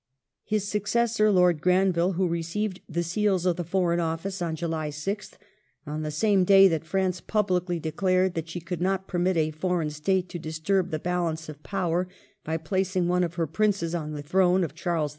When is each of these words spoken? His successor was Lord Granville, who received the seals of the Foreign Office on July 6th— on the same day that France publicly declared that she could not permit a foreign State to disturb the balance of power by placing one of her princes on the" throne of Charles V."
His 0.43 0.67
successor 0.67 1.27
was 1.27 1.35
Lord 1.35 1.61
Granville, 1.61 2.13
who 2.13 2.27
received 2.27 2.81
the 2.89 3.03
seals 3.03 3.45
of 3.45 3.55
the 3.55 3.63
Foreign 3.63 3.99
Office 3.99 4.41
on 4.41 4.55
July 4.55 4.89
6th— 4.89 5.33
on 5.85 6.01
the 6.01 6.09
same 6.09 6.43
day 6.43 6.67
that 6.69 6.83
France 6.85 7.21
publicly 7.21 7.79
declared 7.79 8.33
that 8.33 8.49
she 8.49 8.61
could 8.61 8.81
not 8.81 9.07
permit 9.07 9.37
a 9.37 9.51
foreign 9.51 9.91
State 9.91 10.27
to 10.29 10.39
disturb 10.39 10.89
the 10.89 10.97
balance 10.97 11.49
of 11.49 11.61
power 11.61 12.07
by 12.43 12.57
placing 12.57 13.07
one 13.07 13.23
of 13.23 13.35
her 13.35 13.45
princes 13.45 13.93
on 13.93 14.13
the" 14.13 14.23
throne 14.23 14.63
of 14.63 14.73
Charles 14.73 15.09
V." 15.09 15.09